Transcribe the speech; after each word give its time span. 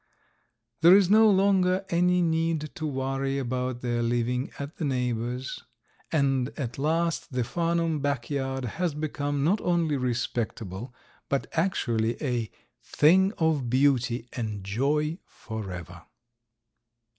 There 0.81 0.95
is 0.97 1.11
no 1.11 1.29
longer 1.29 1.85
any 1.89 2.23
need 2.23 2.73
to 2.73 2.87
worry 2.87 3.37
about 3.37 3.81
their 3.81 4.01
living 4.01 4.51
at 4.57 4.77
the 4.77 4.83
neighbors; 4.83 5.63
and 6.11 6.49
at 6.57 6.79
last 6.79 7.33
the 7.33 7.43
Farnum 7.43 7.99
back 7.99 8.27
yard 8.27 8.65
has 8.65 8.95
become 8.95 9.43
not 9.43 9.61
only 9.61 9.97
respectable, 9.97 10.91
but 11.29 11.45
actually 11.51 12.19
a 12.19 12.49
"thing 12.81 13.31
of 13.37 13.69
beauty 13.69 14.27
and 14.33 14.63
joy 14.63 15.19
forever." 15.23 16.05